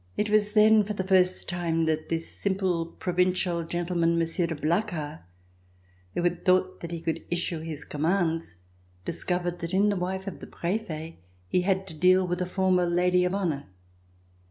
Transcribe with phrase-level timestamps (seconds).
[0.17, 5.19] It was then for the first time that this simple provincial gentleman, Monsieur de Blacas,
[6.15, 8.55] who had thought that he could issue his commands,
[9.05, 11.17] discovered that in the wife of the Prefet
[11.49, 13.67] he had to deal with a former Lady of Honor.